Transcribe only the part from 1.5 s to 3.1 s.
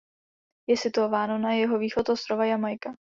jihovýchod ostrova Jamajka.